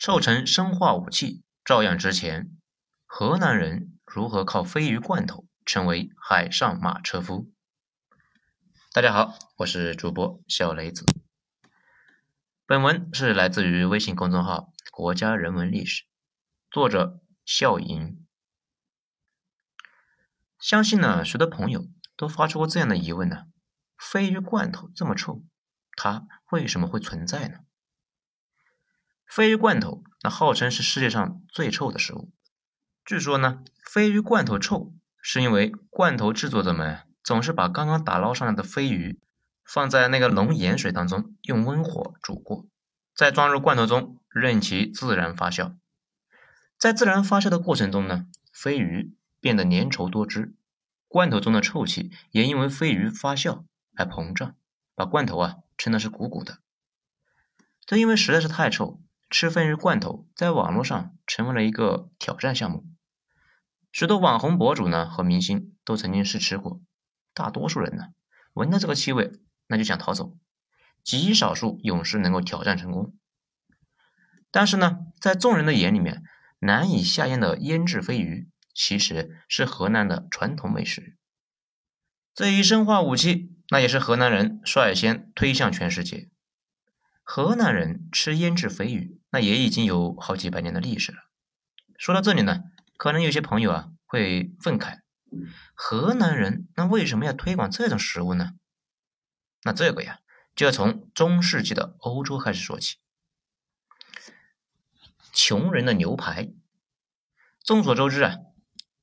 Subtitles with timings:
[0.00, 2.56] 臭成生化武器，照样值钱。
[3.04, 7.52] 河南人如何靠鲱鱼罐头成为海上马车夫？
[8.94, 11.04] 大家好，我是主播小雷子。
[12.64, 16.04] 本文是来自于微信公众号“国家人文历史”，
[16.72, 18.26] 作者笑盈。
[20.58, 21.84] 相信呢，许多朋友
[22.16, 23.48] 都发出过这样的疑问呢：
[23.98, 25.44] 鲱鱼罐头这么臭，
[25.94, 27.58] 它为什么会存在呢？
[29.32, 32.32] 鲱鱼罐头那号称是世界上最臭的食物。
[33.04, 37.02] 据说呢，鲱鱼罐头臭是因为罐头制作者们。
[37.22, 39.20] 总是把刚刚打捞上来的鲱鱼
[39.62, 42.66] 放在那个浓盐水当中，用温火煮过，
[43.14, 45.76] 再装入罐头中，任其自然发酵。
[46.76, 50.54] 在自然发酵的过程中呢，鲱鱼变得粘稠多汁，
[51.06, 54.56] 罐头中的臭气也因为鲱鱼发酵而膨胀，
[54.96, 56.58] 把罐头啊撑的是鼓鼓的。
[57.84, 59.00] 这因为实在是太臭，
[59.30, 62.84] 吃鲱鱼罐头在网络上成为了一个挑战项目，
[63.92, 66.82] 许多网红博主呢和明星都曾经试吃过。
[67.32, 68.08] 大多数人呢，
[68.54, 69.30] 闻到这个气味，
[69.68, 70.36] 那就想逃走。
[71.04, 73.16] 极少数勇士能够挑战成功。
[74.50, 76.24] 但是呢，在众人的眼里面，
[76.58, 81.16] 难以下咽的腌制鲱鱼，其实是河南的传统美食。
[82.34, 86.28] 这一生化武器，那也是河南人率先推向全世界。
[87.22, 91.18] 河南人吃腌制鲱鱼，那也已经有好几百年的历史了。
[91.96, 92.64] 说到这里呢，
[92.96, 95.00] 可能有些朋友啊会愤慨。
[95.74, 98.52] 河南人那为什么要推广这种食物呢？
[99.62, 100.18] 那这个呀，
[100.56, 102.96] 就要从中世纪的欧洲开始说起。
[105.32, 106.52] 穷人的牛排。
[107.62, 108.36] 众所周知啊，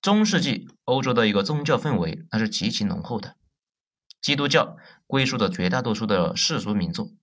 [0.02, 3.38] 中世纪欧洲的一个宗教氛围那是极其浓厚的。
[4.19, 7.16] 基督教归属着绝大多数的世俗民众，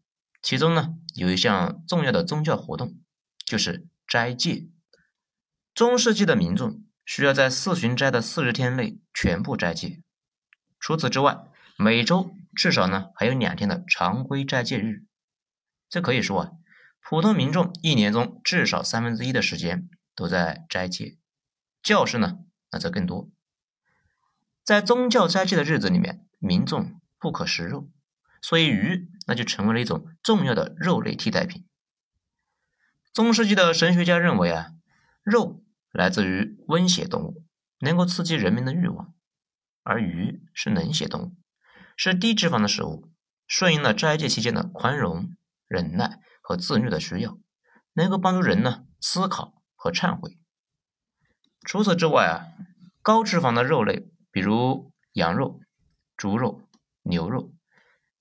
[0.45, 3.01] 其中呢有一项重要的宗教活动，
[3.45, 4.69] 就是斋戒。
[5.75, 6.85] 中世纪的民众。
[7.07, 10.01] 需要在四旬斋的四十天内全部斋戒。
[10.81, 11.45] 除此之外，
[11.77, 15.05] 每周至少呢还有两天的常规斋戒日。
[15.91, 16.53] 这可以说啊，
[17.03, 21.19] 普通民众一年中至少三分之一的时间都在斋戒。
[21.83, 22.39] 教士呢，
[22.71, 23.29] 那则更多。
[24.65, 27.91] 在宗教斋戒的日子里面，民众不可食肉，
[28.41, 31.67] 所以鱼那就成为了一种重要的肉类替代品。
[33.13, 34.73] 中世纪的神学家认为啊，
[35.23, 35.61] 肉。
[35.93, 37.45] 来自于温血动物，
[37.79, 39.15] 能够刺激人民的欲望，
[39.85, 41.37] 而鱼是冷血动物，
[41.97, 43.09] 是低脂肪的食物，
[43.47, 45.37] 顺应了斋戒期间的宽容、
[45.69, 47.39] 忍耐和自律的需要，
[47.93, 50.37] 能够帮助人呢思考和忏悔。
[51.65, 52.51] 除此之外啊，
[53.01, 55.61] 高脂肪的肉类，比如羊肉、
[56.17, 56.69] 猪肉、
[57.03, 57.54] 牛肉、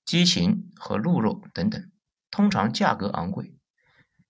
[0.05, 1.91] 鸡禽和鹿肉等等，
[2.29, 3.55] 通常价格昂贵。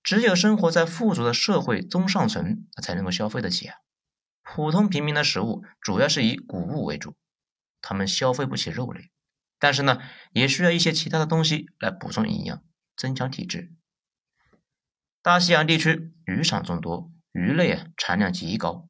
[0.04, 3.78] 只有生活在富足的社会中上层，才能够消费得起啊。
[4.44, 7.16] 普通平民的食物主要是以谷物为主，
[7.82, 9.10] 他们消费不起肉类，
[9.58, 10.02] 但是呢，
[10.34, 12.62] 也需要一些其他的东西来补充营养，
[12.98, 13.72] 增强体质。
[15.22, 18.90] 大西洋地区渔场众多，鱼类啊产量极高，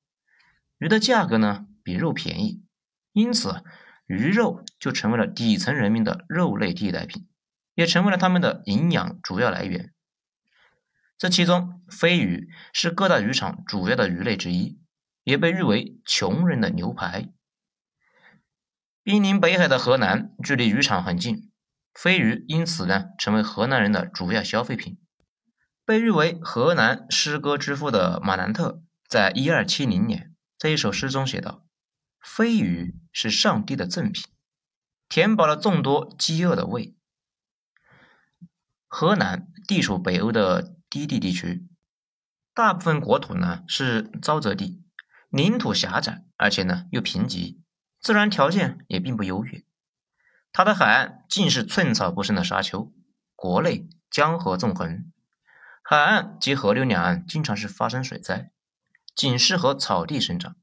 [0.80, 2.64] 鱼的价格呢比肉便宜，
[3.12, 3.64] 因此
[4.06, 7.28] 鱼肉就成为了底层人民的肉类替代品，
[7.75, 9.94] 也成为了他们的营养主要来源。
[11.18, 14.80] 这其中，鲱鱼是各大渔场主要的鱼类之一，
[15.24, 17.30] 也被誉为“穷人的牛排”。
[19.03, 21.50] 濒临北海的河南，距离渔场很近，
[21.94, 24.97] 鲱鱼因此呢，成为河南人的主要消费品。
[25.86, 31.66] 被誉为河南诗歌之父的马南特，在一二七零年在一首诗中写道
[32.24, 34.24] ：“飞鱼是上帝的赠品，
[35.08, 36.96] 填饱了众多饥饿的胃。”
[38.88, 40.74] 河南地处北欧的。
[40.94, 41.68] 低地地区，
[42.54, 44.84] 大部分国土呢是沼泽地，
[45.30, 47.58] 领土狭窄，而且呢又贫瘠，
[48.00, 49.64] 自然条件也并不优越。
[50.52, 52.94] 它的海岸尽是寸草不生的沙丘，
[53.36, 55.12] 国内江河纵横，
[55.82, 58.52] 海岸及河流两岸经常是发生水灾，
[59.16, 60.56] 仅适合草地生长。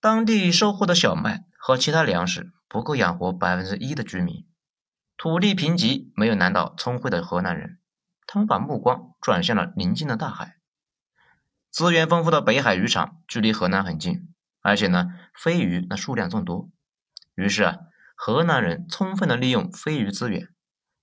[0.00, 4.46] 当地收获的小麦和其他粮食不够养活百分之一的居民，
[5.16, 7.80] 土地贫瘠，没有难倒聪慧的河南人。
[8.24, 10.58] 他们把目光转向了邻近的大海，
[11.70, 16.70] 资源丰富的北海渔场距离河南很近，而且呢，鲱鱼那数量众多。
[17.34, 17.78] 于是啊，
[18.14, 20.48] 河南人充分的利用鲱鱼资源，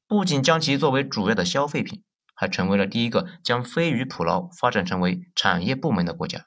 [0.08, 2.02] 不仅将其作为主要的消费品，
[2.34, 6.46] 还成为了第一个将鲱鱼捕捞发展成为产业部门的国家。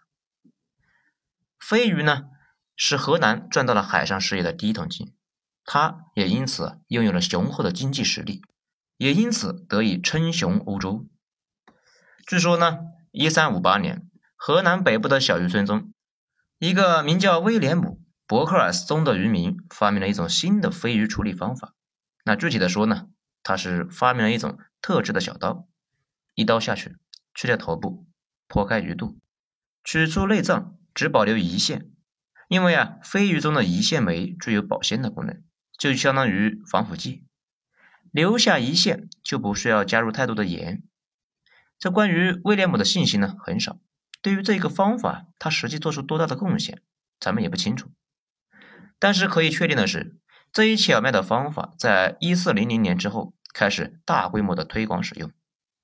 [1.60, 2.30] 鲱鱼呢，
[2.78, 5.12] 使河南赚到了海上事业的第一桶金，
[5.64, 8.40] 他也因此拥有了雄厚的经济实力。
[8.96, 11.06] 也因此得以称雄欧洲。
[12.26, 12.78] 据说呢，
[13.12, 15.92] 一三五八年，河南北部的小渔村中，
[16.58, 17.82] 一个名叫威廉姆·
[18.26, 21.74] 伯克尔斯宗的渔民发明了一种新的飞鱼处理方法。
[22.24, 23.06] 那具体的说呢，
[23.42, 25.68] 他是发明了一种特制的小刀，
[26.34, 26.96] 一刀下去，
[27.34, 28.06] 去掉头部，
[28.48, 29.18] 剖开鱼肚，
[29.84, 31.90] 取出内脏，只保留胰腺。
[32.48, 35.42] 因为啊，鲱鱼中的胰腺酶具有保鲜的功能，
[35.78, 37.24] 就相当于防腐剂。
[38.10, 40.82] 留下胰腺就不需要加入太多的盐。
[41.78, 43.78] 这关于威廉姆的信息呢很少。
[44.22, 46.82] 对于这个方法，他实际做出多大的贡献，
[47.20, 47.90] 咱们也不清楚。
[48.98, 50.16] 但是可以确定的是，
[50.50, 55.30] 这一巧妙的方法在一四零零年之后开始大规模的推广使用，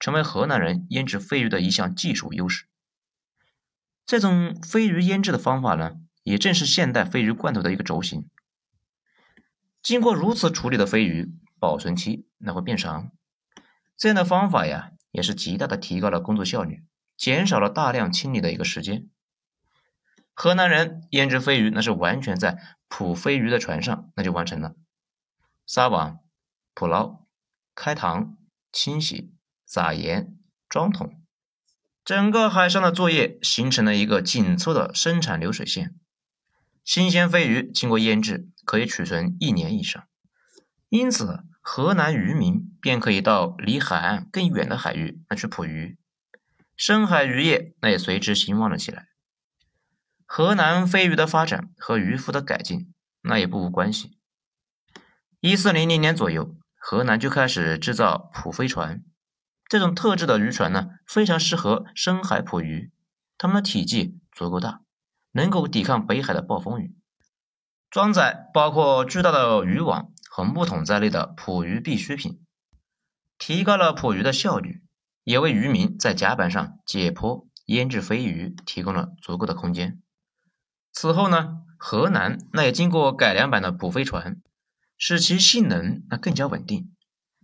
[0.00, 2.64] 成为河南人腌制鲱鱼的一项技术优势。
[4.06, 8.28] 这种鲱鱼腌制的方法呢，也正是现代飞鱼罐头的一个轴心。
[9.80, 11.32] 经过如此处理的飞鱼。
[11.60, 13.10] 保存期那会变长，
[13.96, 16.84] 这样的方法呀，也是极大的提高了工作效率，
[17.16, 19.08] 减少了大量清理的一个时间。
[20.34, 24.74] 河南人腌制飞鱼，那是完全在捕飞鱼的船上那就完成了，
[25.66, 26.18] 撒网、
[26.74, 27.24] 捕捞、
[27.74, 28.34] 开膛、
[28.70, 29.32] 清洗、
[29.64, 30.36] 撒盐、
[30.68, 31.22] 装桶，
[32.04, 35.94] 整个海上的作业形成了一个紧凑的生产流水线。
[36.84, 40.06] 新鲜飞鱼经过腌制，可以储存一年以上，
[40.88, 41.44] 因此。
[41.66, 45.96] 河南渔民便可以到离海岸更远的海域那去捕鱼，
[46.76, 49.08] 深海渔业那也随之兴旺了起来。
[50.26, 52.92] 河南飞鱼的发展和渔夫的改进
[53.22, 54.18] 那也不无关系。
[55.40, 59.02] 一四零零年左右，河南就开始制造捕飞船，
[59.66, 62.92] 这种特制的渔船呢，非常适合深海捕鱼，
[63.38, 64.82] 它们的体积足够大，
[65.34, 66.96] 能够抵抗北海的暴风雨，
[67.90, 70.10] 装载包括巨大的渔网。
[70.36, 72.40] 和木桶在内的捕鱼必需品，
[73.38, 74.82] 提高了捕鱼的效率，
[75.22, 80.02] 也为渔民在甲板上解剖、腌制飞鱼提供了足够的空间。
[80.92, 84.42] 此后呢，河南那也经过改良版的捕飞船，
[84.98, 86.92] 使其性能那更加稳定。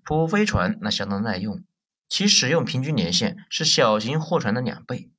[0.02, 1.62] 捕飞船那相当耐用，
[2.08, 5.12] 其使用平均年限是小型货船的两倍。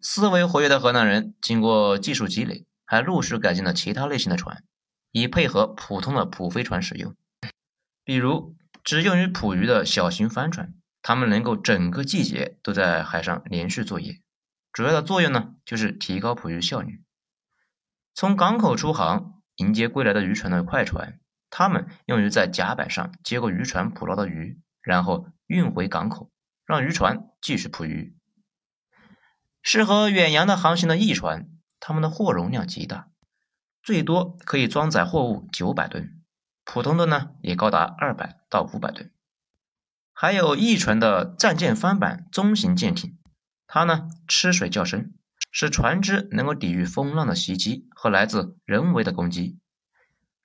[0.00, 4.62] 思维活跃的河南人经过技术积累，还陆续改进了其他类型的船。
[5.10, 7.16] 以配合普通的捕飞船使用，
[8.04, 8.54] 比如
[8.84, 14.20] 只用于捕鱼的小型帆船，它们能够整个季节都在海上连续作业。
[14.70, 17.02] 主要的作用呢，就是提高捕鱼效率。
[18.14, 21.18] 从港口出航迎接归来的渔船的快船，
[21.48, 26.30] 它们用于在甲板上接过渔船捕捞的鱼，然后运回港口，
[26.66, 28.14] 让渔船继续捕鱼。
[29.70, 31.46] 适合远洋的航行的翼船，
[31.78, 33.10] 它们的货容量极大。
[33.82, 36.22] 最多可以装载货物九百吨，
[36.64, 39.12] 普通的呢也高达二百到五百吨。
[40.14, 43.18] 还有翼船的战舰翻板中型舰艇，
[43.66, 45.12] 它呢吃水较深，
[45.50, 49.58] 使船只能够抵御风浪的袭击和来自人为的攻击，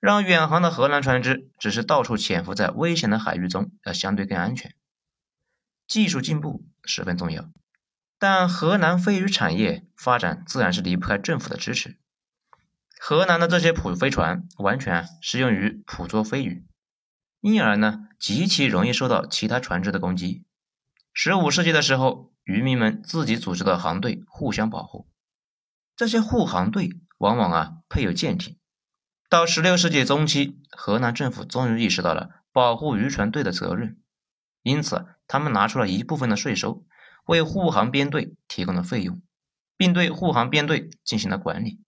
[0.00, 4.74] 让远航的荷兰船只只是到处潜伏在危险的海域中要相对更安全。
[5.86, 7.48] 技术进步十分重要，
[8.26, 11.98] 但河南飞鱼产业发展自然是离不开政府的支持。
[12.98, 16.64] 河南的这些捕飞船完全适用于捕捉飞鱼，
[17.42, 20.46] 因而呢极其容易受到其他船只的攻击。
[21.12, 25.06] 十五世纪的时候，渔民们自己组织的航队互相保护，
[25.94, 28.56] 这些护航队往往啊配有舰艇。
[29.28, 33.98] 到十六世纪中期，河南政府终于意识到了保护渔船队的责任，
[34.62, 36.86] 因此他们拿出了一部分的税收，
[37.26, 39.20] 为护航编队提供了费用，
[39.76, 41.80] 并对护航编队进行了管理。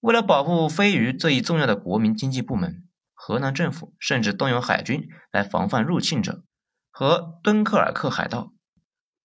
[0.00, 6.44] 为了保护飞鱼这一重要的国民经济部门，河南政府甚至动用海军来防范入侵者
[6.90, 8.52] 和敦刻尔克海盗。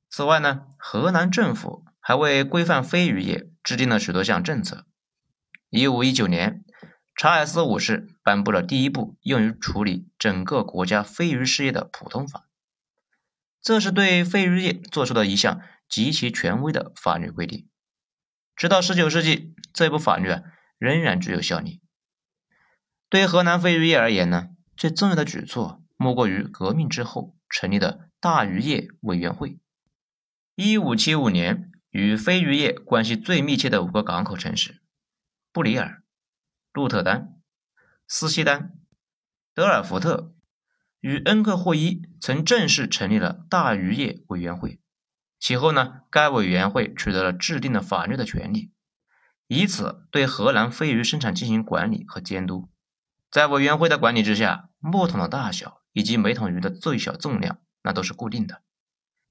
[0.10, 4.86] 此外呢，河南政府还为规范飞鱼业制定了许多项政策。
[5.70, 6.66] 一五一九年，
[7.16, 12.50] 查尔斯五世颁布了第一部用于处理整个国家飞鱼事业的普通法，
[13.62, 17.70] 这是对飞鱼业做出的一项极其权威的法律规定。
[18.56, 20.44] 直到十九世纪，这部法律啊。
[20.82, 21.80] 仍然具有效力。
[23.08, 29.60] 对河南飞鱼业而言呢，最重要的举措莫过于革命之后成立的大渔业委员会。
[30.56, 34.82] 一五七五年，与飞鱼业关系最密切的五个港口城市——
[35.54, 36.02] 布里尔、
[36.74, 37.36] 鹿特丹、
[38.08, 38.74] 斯西丹、
[39.54, 40.34] 德尔福特
[41.02, 44.80] 与恩克霍伊，曾正式成立了大渔业委员会。
[45.40, 48.72] 其后呢，该委员会取得了制定的法律的权利。
[49.48, 52.70] 以此对荷兰飞鱼生产进行管理和监督，
[53.30, 58.62] 在委员会的管理之下，木桶的大小以及每桶鱼的最小重量那都是固定的，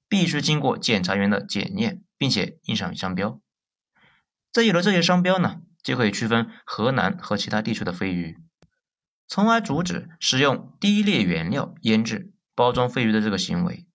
[0.07, 3.41] 必须经过检查员的检验，并且印上商标。
[4.51, 8.37] 这有了这些商标呢，就可以区分河南和其他地区的飞鱼，
[9.31, 13.87] 从而阻止使用低劣原料腌制、包装飞鱼的这个行为。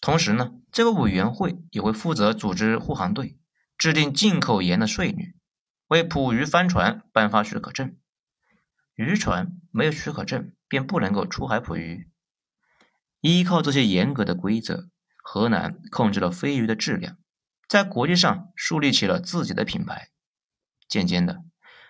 [0.00, 3.38] 同时呢，这个委员会也会负责组织护航队，
[3.78, 5.36] 制定进口盐的税率，
[5.86, 7.96] 为捕鱼帆船颁发许可证。
[8.96, 12.10] 渔船没有许可证，便不能够出海捕鱼。
[13.20, 14.88] 依靠这些严格的规则，
[15.22, 17.18] 河南控制了飞鱼的质量，
[17.68, 20.10] 在国际上树立起了自己的品牌。
[20.88, 21.44] 渐渐的，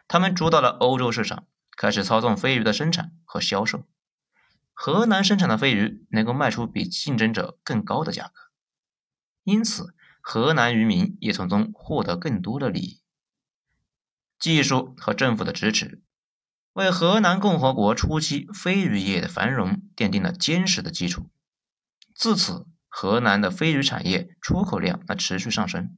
[0.06, 1.46] 他们主导了欧洲市场，
[1.80, 3.86] 开始操纵飞鱼的生产和销售。
[4.74, 8.50] 河南生产的飞鱼能够卖出比竞争者更高的价格，
[9.44, 13.00] 因此河南渔民也从中获得更多的利益。
[14.38, 16.02] 技术和政府的支持。
[16.74, 21.30] 为河南共和国初期飞鱼业的繁荣奠定了坚实的基础。
[22.14, 25.96] 自此，河南的飞鱼产业出口量那持续上升。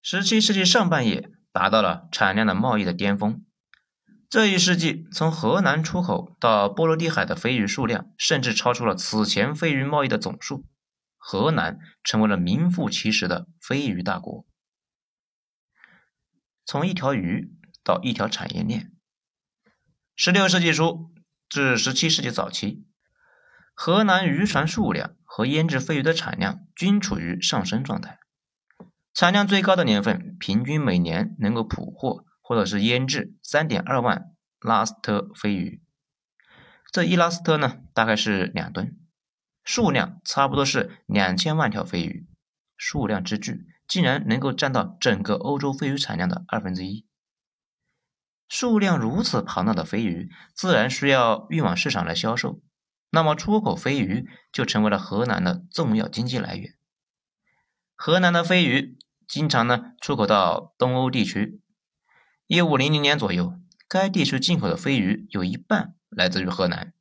[0.00, 3.44] 十七世纪上半叶达到了产量的贸易的巅峰。
[4.34, 10.64] 这一世纪，从河南出口到波罗的海的飞鱼数量甚至超出了此前飞鱼贸易的总数。
[11.16, 14.44] 河南成为了名副其实的飞鱼大国。
[16.66, 17.52] 从一条鱼
[17.84, 18.90] 到一条产业链。
[20.16, 21.12] 十六世纪初
[21.48, 22.84] 至十七世纪早期，
[23.72, 28.18] 河南渔船数量和腌制飞鱼的产量均处于上升状态。
[29.12, 35.82] 产量最高的年份，平均每年能够捕获或者是腌制三点二万拉斯特飞鱼。
[36.92, 39.00] 这一拉斯特呢，大概是两吨，
[39.64, 42.28] 数量差不多是两千万条飞鱼。
[42.76, 47.06] 数量之巨，竟然能够占到整个欧洲飞鱼产量的二分之一。
[48.46, 52.60] 数量如此庞大的飞鱼，自然需要运往市场来销售。
[53.10, 56.74] 那么，出口飞鱼就成为了河南的重要经济来源。
[57.94, 61.62] 河南的飞鱼经常呢出口到东欧地区。
[62.46, 63.58] 一五零零年左右，
[63.88, 66.92] 该地区进口的飞鱼有一半来自于河南，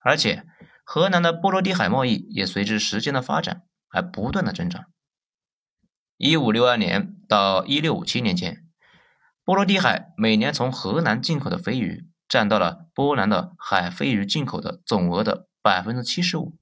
[0.00, 0.44] 而且
[0.82, 4.86] 河南的波罗的海贸易也随着时间的发展而不断的增长。
[6.16, 8.66] 一五六二年到一六五七年间。
[9.42, 16.56] 波罗的海每年从河南进口的飞鱼占到了波兰的海飞鱼进口的总额的百分之七十五。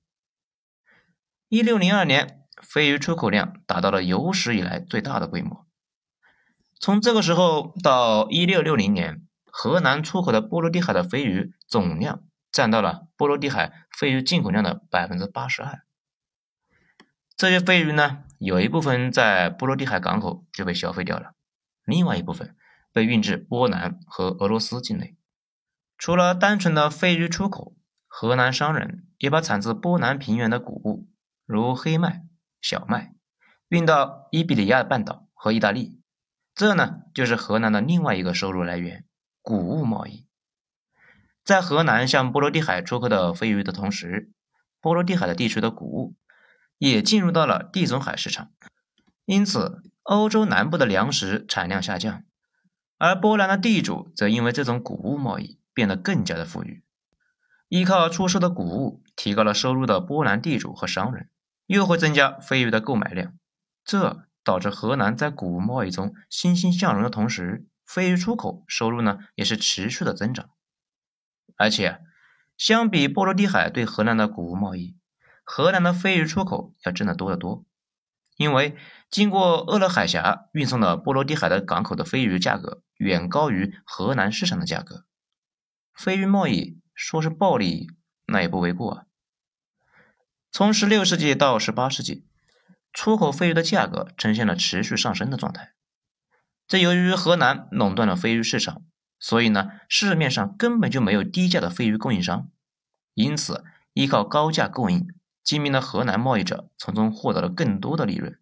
[1.48, 5.67] 一六零二年，飞鱼出口量达到了有史以来最大的规模。
[6.80, 15.82] 从这个时候到一六六零年，河南出口的波罗的海的鲱鱼总量占到了波罗的海鲱鱼进口量的百分之八十二。
[17.36, 21.32] 这些鲱鱼呢，有一部分在波罗的海港口就被消费掉了，
[21.84, 22.54] 另外一部分。
[22.90, 25.14] 被运至波兰和俄罗斯境内。
[25.98, 31.06] 除了单纯的鲱鱼出口，河南商人也把产自波兰平原的谷物，
[31.44, 32.24] 如黑麦、
[32.60, 33.14] 小麦，
[33.68, 35.97] 运到伊比利亚半岛和意大利。
[36.58, 39.04] 这呢，就是河南的另外一个收入来源——
[39.42, 40.26] 谷物贸易。
[41.44, 44.32] 在河南向波罗的海出口的飞鱼的同时，
[44.80, 46.16] 波罗的海的地区的谷物
[46.76, 48.50] 也进入到了地中海市场，
[49.24, 52.24] 因此欧洲南部的粮食产量下降。
[52.96, 56.82] 而波兰的地主则因为这种谷物贸易变得更加的富裕，
[57.68, 61.30] 依靠出售的谷物提高了收入的波兰地主和商人，
[61.66, 63.38] 又会增加飞鱼的购买量，
[63.84, 70.50] 这导致河南在谷物贸易中欣欣向荣的同时，飞鱼出口收入呢也是持续的增长。
[71.56, 72.00] 而且，
[72.56, 74.96] 相比波罗的海对河南的谷物贸易，
[75.44, 77.64] 河南的飞鱼出口要挣得多得多。
[78.36, 78.76] 因为
[79.10, 85.06] 经过鄂勒海峡运送到波罗的海的港口的飞鱼价格远高于河南市场的价格，
[85.92, 87.88] 飞鱼贸易说是暴利，
[88.26, 89.04] 那也不为过啊。
[90.52, 92.27] 从十六世纪到十八世纪，
[92.98, 95.72] 出口飞鱼的价格呈现了持续上升的状态。
[96.66, 98.82] 这由于河南垄断了飞鱼市场，
[99.20, 102.50] 所以呢，市面上根本就没有低价的飞鱼供应商，
[103.14, 105.06] 因此依靠高价供应。
[105.44, 108.36] 精明的河南贸易者从中获得了更多的利润，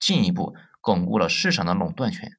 [0.00, 2.36] 进一步巩固了市场的垄断权。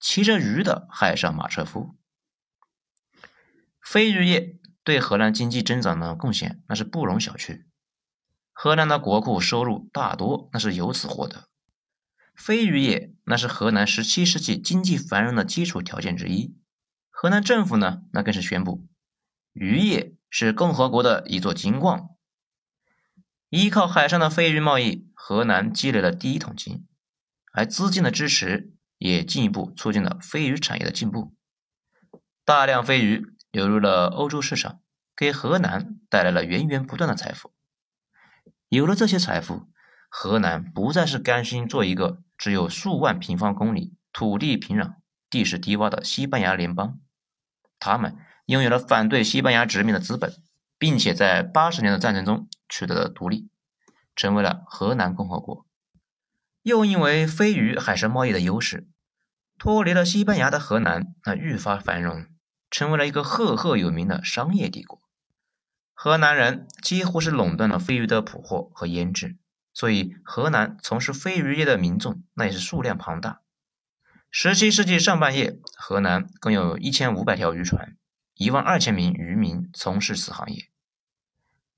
[0.00, 1.98] 骑着鱼的海上马车夫，
[3.82, 7.64] 飞鱼业对河南经济增长的贡献那是不容小觑。
[8.52, 11.48] 河南的国库收入大多那是由此获得。
[12.34, 16.56] 飞鱼业那是河南十七世纪经济繁荣的基础条件之一。
[17.10, 18.86] 河南政府呢，那更是宣布
[19.52, 20.14] 渔业。
[20.32, 22.10] 是共和国的一座金矿。
[23.48, 26.86] 依靠海上的飞鱼贸易，河南积累了第一桶金，
[27.52, 31.34] 而资金的支持也进一步促进了飞鱼产业的进步。
[32.44, 34.80] 大量飞鱼流入了欧洲市场，
[35.16, 37.52] 给河南带来了源源不断的财富。
[38.70, 39.66] 有了这些财富，
[40.08, 44.94] 河南不再是甘心做一个只有数万平方公里、土地平壤、
[45.28, 47.00] 地势低洼的西班牙联邦，
[47.80, 50.32] 他们拥有了反对西班牙殖民的资本，
[50.78, 53.50] 并且在八十年的战争中取得了独立，
[54.14, 55.66] 成为了河南共和国。
[56.62, 58.86] 又因为飞鱼海上贸易的优势，
[59.58, 62.24] 脱离了西班牙的河南，那愈发繁荣，
[62.70, 65.02] 成为了一个赫赫有名的商业帝国。
[66.02, 69.36] 河南人几乎是垄断了飞鱼的捕获和腌制，
[69.74, 73.42] 所以河南从事飞鱼业的民众那也是数量庞大。
[74.30, 77.98] 十七世纪上半叶，河南共有一千五百条渔船，
[78.34, 80.70] 一万二千名渔民从事此行业。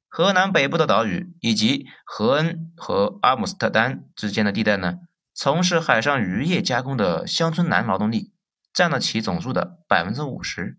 [0.07, 5.00] 河南北部的岛屿以及河恩和阿姆斯特丹之间的地带呢，
[5.35, 8.31] 从事海上渔业加工的乡村男劳动力
[8.73, 10.79] 占了其总数的百分之五十。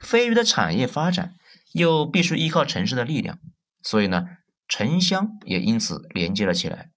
[0.00, 1.36] 飞鱼的产业发展。
[1.72, 3.38] 又必须依靠城市的力量，
[3.82, 4.26] 所以呢，
[4.66, 6.90] 城乡也因此连接了起来。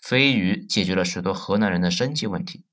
[0.00, 2.64] 飞鱼解决了许多河南人的生计问题，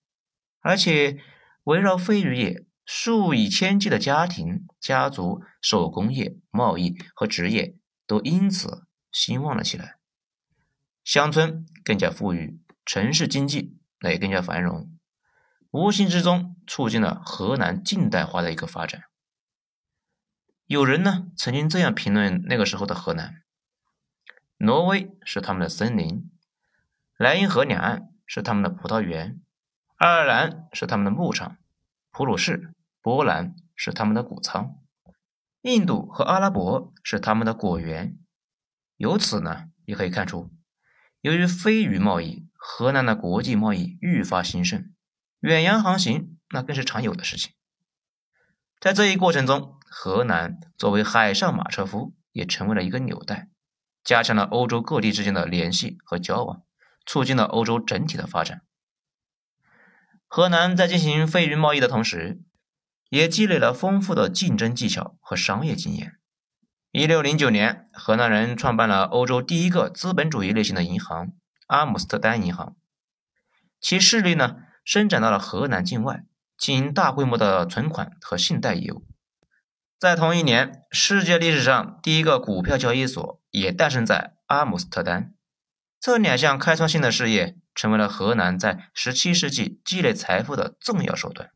[0.61, 1.19] 而且
[1.63, 7.75] 围绕飞鱼业，数以千计的家庭、家族、手工业、贸易和职业
[8.05, 9.97] 都因此兴旺了起来。
[11.03, 14.97] 乡村更加富裕，城市经济也更加繁荣，
[15.71, 19.03] 无形之中促进了河南近代化的一个发展。
[20.67, 23.43] 有人呢曾经这样评论那个时候的河南：
[24.57, 26.31] 挪威是他们的森林，
[27.17, 29.39] 莱茵河两岸是他们的葡萄园，
[29.97, 31.57] 爱尔兰是他们的牧场，
[32.09, 34.79] 普鲁士、波兰是他们的谷仓，
[35.61, 38.17] 印度和阿拉伯是他们的果园。
[38.97, 40.49] 由此呢，也可以看出，
[41.21, 44.91] 由于飞鱼贸易，河南的国际贸易愈发兴盛，
[45.41, 47.53] 远洋航行那更是常有的事情。
[48.79, 53.47] 在这一过程中，河南作为海上马车夫，也成为了一个纽带，
[54.03, 56.63] 加强了欧洲各地之间的联系和交往，
[57.05, 58.61] 促进了欧洲整体的发展。
[60.27, 62.41] 河南在进行废鱼贸易的同时，
[63.09, 66.17] 也积累了丰富的竞争技巧和商业经验。
[66.91, 71.31] 一六零九年，河南人创办了欧洲第一个资本主义类型的银行——
[71.67, 72.75] 阿姆斯特丹银行，
[73.79, 76.25] 其势力呢，伸展到了河南境外。
[76.57, 79.05] 经营大规模的存款和信贷业务。
[79.97, 85.33] 在同一年，世界历史上第一个股票交易所也诞生在阿姆斯特丹。
[86.01, 91.49] 这两项开创性的事业，成为了荷兰在17世纪积累财富的重要手段，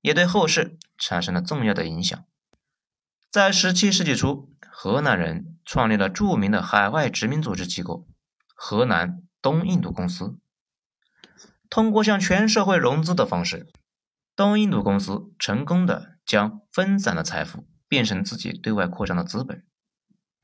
[0.00, 2.24] 也对后世产生了重要的影响。
[3.32, 8.06] 在17世纪初，荷兰人创立了著名的海外殖民组织机构——
[8.54, 10.38] 荷兰东印度公司，
[11.68, 13.66] 通过向全社会融资的方式。
[14.36, 19.64] 东印度公司成功的将分散的财富变成自己对外扩张的资本。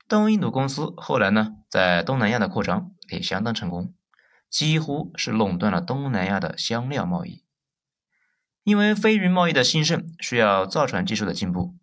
[0.09, 3.95] 东印度公司后来呢，在东南亚的扩张也相当成功，
[4.49, 7.45] 几乎是垄断了东南亚的香料贸易。
[8.63, 11.77] 因为飞鱼贸易的兴盛，需要造船技术的进步，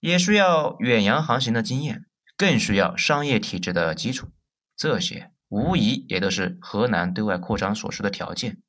[0.00, 4.32] 也需要远洋航行的经验，更需要商业体制的基础。
[4.76, 8.60] 这些无疑也都是河南对外扩张所需的条件。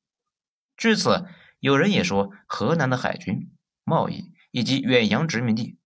[0.75, 1.25] 至此。
[1.59, 3.51] 有人也说，河南的海军、
[3.83, 5.77] 贸易以及远洋殖民地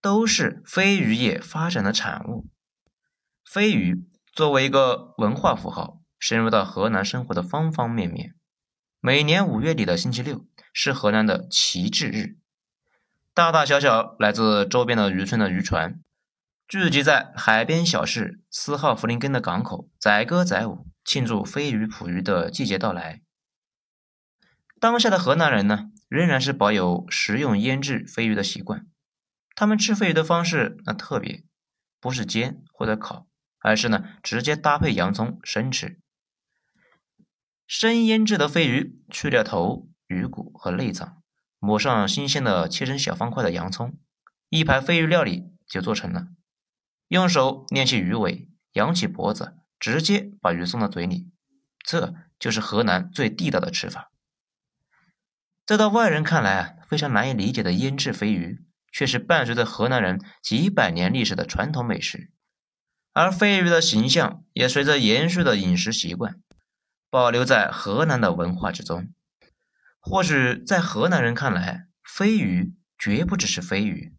[0.00, 2.46] 都是飞鱼业发展的产物。
[3.44, 8.34] 飞鱼作为一个文化符号，深入到河南生活的方方面面。
[9.00, 12.38] 每年五月底的星期六是河南的旗帜日，
[13.34, 16.00] 大大小小来自周边的渔村的渔船
[16.66, 23.20] 聚集在海边小市斯号弗林根的港口，载歌载舞，庆祝飞鱼捕鱼的季节到来。
[24.80, 28.86] 当下的河南人呢，仍然是保有食用腌制飞鱼的习惯。
[29.54, 31.44] 他们吃飞鱼的方式那特别，
[32.00, 33.26] 不是煎或者烤，
[33.60, 36.00] 而是呢直接搭配洋葱生吃。
[37.66, 41.22] 生腌制的飞鱼，去掉头、鱼骨和内脏，
[41.58, 43.98] 抹上新鲜的切成小方块的洋葱，
[44.48, 46.28] 一盘飞鱼料理就做成了。
[47.08, 51.30] 用手捏起鱼尾，扬起脖子，直接把鱼送到嘴里，
[51.84, 54.10] 这就是河南最地道的吃法。
[55.68, 62.30] 在到外人看来啊，非常难以理解的腌制飞鱼，却是伴随着河南人几百年历史的传统美食。
[63.12, 66.40] 而飞鱼的形象也随着延续的饮食习惯，
[67.10, 69.12] 保留在河南的文化之中。
[70.00, 74.14] 或许在河南人看来，飞鱼绝不只是飞鱼，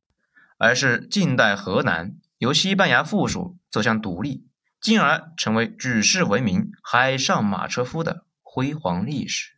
[0.59, 4.45] 而是近代河南由西班牙附属走向独立，
[4.79, 9.55] 进而成为举世闻名海上马车夫的辉煌历史。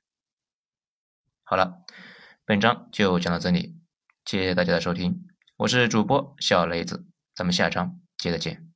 [1.43, 1.80] 好了，
[2.51, 3.77] 本章就讲到这里，
[4.25, 5.21] 谢谢大家的收听，
[5.55, 8.70] 我是主播小雷子，咱们下章接着见。